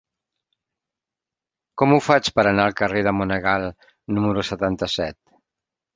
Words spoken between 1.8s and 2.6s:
Com ho faig per